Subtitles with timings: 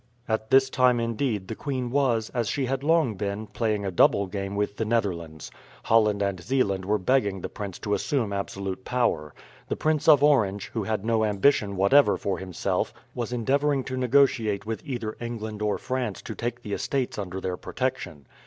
[0.27, 4.25] At this time, indeed, the queen was, as she had long been, playing a double
[4.25, 5.51] game with the Netherlands.
[5.83, 9.35] Holland and Zeeland were begging the prince to assume absolute power.
[9.67, 14.65] The Prince of Orange, who had no ambition whatever for himself, was endeavouring to negotiate
[14.65, 18.25] with either England or France to take the Estates under their protection.